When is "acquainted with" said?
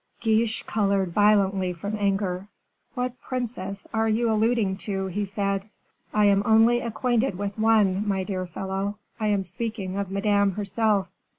6.81-7.55